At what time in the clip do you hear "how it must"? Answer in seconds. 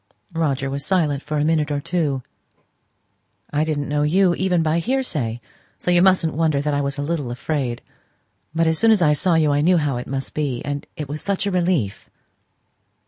9.77-10.33